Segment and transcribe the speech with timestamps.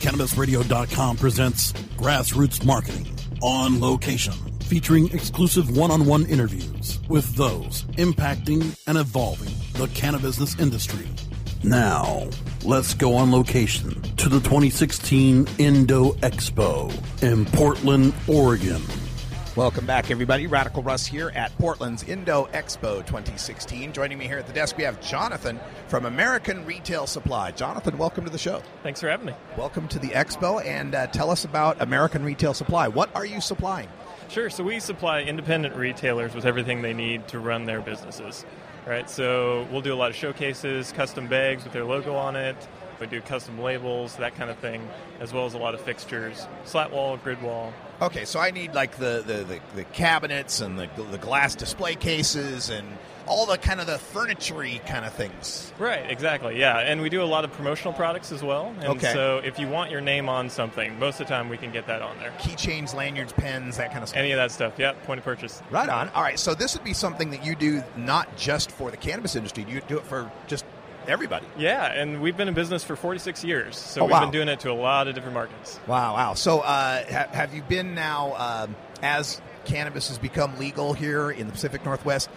[0.00, 3.06] CannabisRadio.com presents Grassroots Marketing
[3.42, 10.58] on location, featuring exclusive one on one interviews with those impacting and evolving the cannabis
[10.60, 11.08] industry.
[11.64, 12.28] Now,
[12.64, 18.82] let's go on location to the 2016 Indo Expo in Portland, Oregon.
[19.58, 20.46] Welcome back, everybody.
[20.46, 23.92] Radical Russ here at Portland's Indo Expo 2016.
[23.92, 27.50] Joining me here at the desk, we have Jonathan from American Retail Supply.
[27.50, 28.62] Jonathan, welcome to the show.
[28.84, 29.34] Thanks for having me.
[29.56, 32.86] Welcome to the expo, and uh, tell us about American Retail Supply.
[32.86, 33.88] What are you supplying?
[34.28, 34.48] Sure.
[34.48, 38.46] So we supply independent retailers with everything they need to run their businesses.
[38.86, 39.10] Right.
[39.10, 42.68] So we'll do a lot of showcases, custom bags with their logo on it.
[43.00, 44.88] We do custom labels, that kind of thing,
[45.20, 47.72] as well as a lot of fixtures, slat wall, grid wall.
[48.00, 51.94] Okay, so I need like the, the, the, the cabinets and the, the glass display
[51.96, 52.86] cases and
[53.26, 55.72] all the kind of the furniture kind of things.
[55.78, 56.78] Right, exactly, yeah.
[56.78, 58.72] And we do a lot of promotional products as well.
[58.80, 59.12] And Okay.
[59.12, 61.86] so if you want your name on something, most of the time we can get
[61.88, 62.30] that on there.
[62.38, 64.18] Keychains, lanyards, pens, that kind of stuff.
[64.18, 65.60] Any of that stuff, yeah, point of purchase.
[65.70, 66.08] Right on.
[66.10, 69.36] All right, so this would be something that you do not just for the cannabis
[69.36, 70.64] industry, you do it for just
[71.08, 71.46] everybody.
[71.56, 74.20] Yeah, and we've been in business for 46 years, so Oh, we've wow.
[74.20, 75.80] been doing it to a lot of different markets.
[75.86, 76.34] Wow, wow.
[76.34, 81.46] So, uh, ha- have you been now, um, as cannabis has become legal here in
[81.46, 82.28] the Pacific Northwest,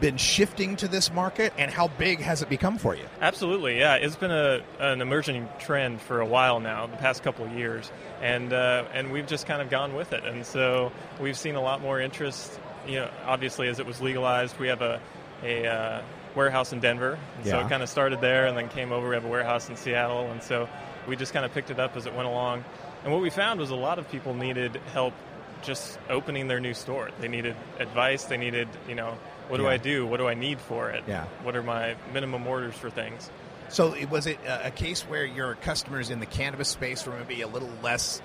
[0.00, 3.04] been shifting to this market, and how big has it become for you?
[3.20, 3.96] Absolutely, yeah.
[3.96, 7.90] It's been a, an emerging trend for a while now, the past couple of years,
[8.22, 10.24] and uh, and we've just kind of gone with it.
[10.24, 12.58] And so we've seen a lot more interest.
[12.86, 14.98] You know, obviously as it was legalized, we have a
[15.44, 16.02] a uh,
[16.34, 19.08] warehouse in Denver, and so it kind of started there, and then came over.
[19.08, 20.68] We have a warehouse in Seattle, and so
[21.06, 22.64] we just kind of picked it up as it went along.
[23.04, 25.14] And what we found was a lot of people needed help
[25.62, 27.10] just opening their new store.
[27.20, 28.24] They needed advice.
[28.24, 29.16] They needed, you know,
[29.48, 29.70] what do Yeah.
[29.70, 30.06] I do?
[30.06, 31.04] What do I need for it?
[31.06, 31.24] Yeah.
[31.42, 33.30] What are my minimum orders for things?
[33.68, 37.14] So, it- was it a a case where your customers in the cannabis space were
[37.16, 38.20] maybe a little less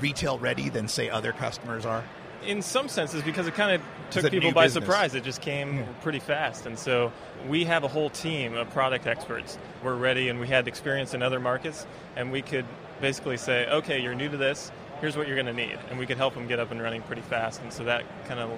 [0.00, 2.04] retail ready than, say, other customers are?
[2.46, 4.84] In some senses, because it kind of took people by business.
[4.84, 5.14] surprise.
[5.14, 6.66] It just came pretty fast.
[6.66, 7.12] And so
[7.48, 9.58] we have a whole team of product experts.
[9.84, 11.86] We're ready, and we had experience in other markets,
[12.16, 12.64] and we could
[13.00, 15.78] basically say, okay, you're new to this, here's what you're going to need.
[15.90, 17.62] And we could help them get up and running pretty fast.
[17.62, 18.50] And so that kind of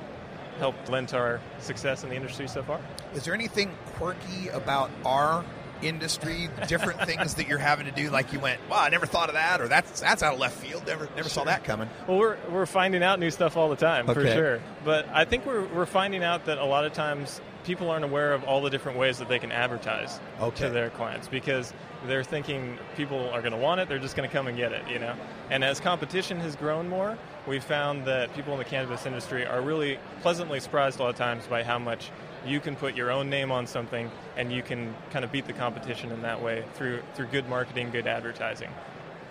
[0.59, 2.81] helped lend to our success in the industry so far.
[3.15, 5.45] Is there anything quirky about our
[5.83, 6.49] industry?
[6.69, 8.11] Different things that you're having to do?
[8.11, 10.57] Like you went, wow, I never thought of that, or that's that's out of left
[10.59, 10.87] field.
[10.87, 11.89] Never never saw that coming.
[12.07, 14.61] Well, we're, we're finding out new stuff all the time, for sure.
[14.85, 18.33] But I think we're, we're finding out that a lot of times people aren't aware
[18.33, 20.65] of all the different ways that they can advertise Okay.
[20.67, 21.73] to their clients because
[22.07, 24.73] they're thinking people are going to want it, they're just going to come and get
[24.73, 25.15] it, you know?
[25.51, 27.17] And as competition has grown more,
[27.47, 31.17] we've found that people in the cannabis industry are really pleasantly surprised a lot of
[31.17, 32.11] times by how much
[32.45, 35.53] you can put your own name on something and you can kind of beat the
[35.53, 38.71] competition in that way through, through good marketing, good advertising.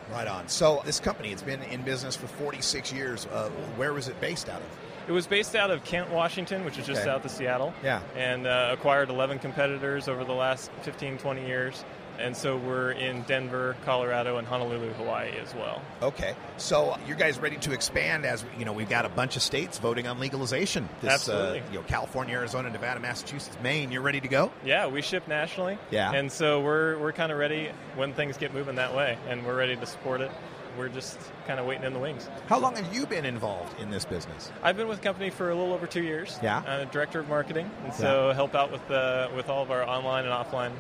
[0.10, 0.48] Right on.
[0.48, 3.26] So this company, it's been in business for 46 years.
[3.28, 4.68] Uh, where was it based out of?
[5.12, 7.10] It was based out of Kent, Washington, which is just Okay.
[7.10, 7.74] south of Seattle.
[7.84, 8.00] Yeah.
[8.16, 11.84] And uh, acquired 11 competitors over the last 15, 20 years.
[12.18, 15.82] and so we're in Denver, Colorado, and Honolulu, Hawaii as well.
[16.02, 18.26] Okay, so you guys ready to expand?
[18.26, 20.88] As you know, we've got a bunch of states voting on legalization.
[21.02, 21.60] This, Absolutely.
[21.60, 23.92] Uh, you know, California, Arizona, Nevada, Massachusetts, Maine.
[23.92, 24.50] You're ready to go?
[24.64, 25.78] Yeah, we ship nationally.
[25.90, 26.14] Yeah.
[26.14, 29.58] and so we're we're kind of ready when things get moving that way, and we're
[29.58, 30.32] ready to support it.
[30.78, 32.28] We're just kind of waiting in the wings.
[32.48, 34.52] How long have you been involved in this business?
[34.64, 36.38] I've been with the company for a little over two years.
[36.42, 36.64] Yeah.
[36.66, 39.84] I'm a director of marketing, and so help out with uh, with all of our
[39.88, 40.72] online and offline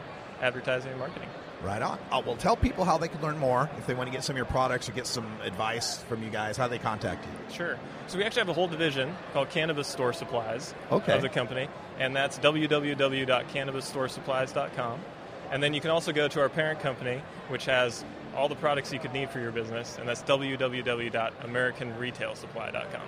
[0.41, 1.27] advertising and marketing.
[1.63, 1.99] Right on.
[2.11, 4.33] Uh, well, tell people how they can learn more if they want to get some
[4.33, 6.57] of your products or get some advice from you guys.
[6.57, 7.31] How they contact you?
[7.53, 7.77] Sure.
[8.07, 11.13] So we actually have a whole division called Cannabis Store Supplies Okay.
[11.13, 11.67] of the company,
[11.99, 14.99] and that's www.cannabisstoresupplies.com.
[15.51, 18.03] And then you can also go to our parent company, which has
[18.35, 23.01] all the products you could need for your business, and that's www.americanretailsupply.com.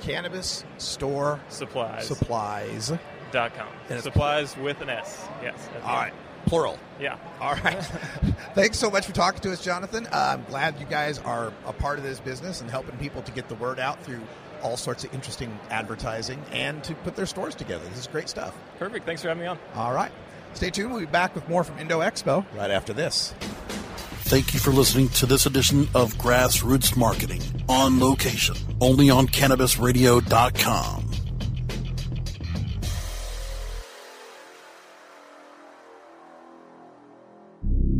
[0.00, 2.06] Cannabis store Supplies.
[2.08, 2.92] supplies.
[3.30, 3.68] dot com.
[3.88, 5.24] And Supplies with an S.
[5.42, 5.54] Yes.
[5.84, 6.12] All right,
[6.46, 6.78] plural.
[7.00, 7.16] Yeah.
[7.40, 7.82] All right.
[8.54, 10.06] Thanks so much for talking to us, Jonathan.
[10.06, 13.32] Uh, I'm glad you guys are a part of this business and helping people to
[13.32, 14.20] get the word out through
[14.62, 17.84] all sorts of interesting advertising and to put their stores together.
[17.90, 18.54] This is great stuff.
[18.78, 19.06] Perfect.
[19.06, 19.58] Thanks for having me on.
[19.74, 20.12] All right.
[20.54, 20.90] Stay tuned.
[20.90, 23.34] We'll be back with more from Indo Expo right after this.
[24.32, 31.10] Thank you for listening to this edition of Grassroots Marketing on location, only on CannabisRadio.com.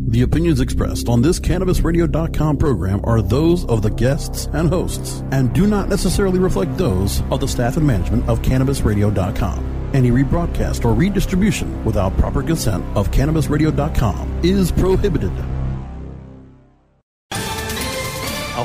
[0.08, 5.52] The opinions expressed on this CannabisRadio.com program are those of the guests and hosts and
[5.52, 9.90] do not necessarily reflect those of the staff and management of CannabisRadio.com.
[9.92, 15.32] Any rebroadcast or redistribution without proper consent of CannabisRadio.com is prohibited.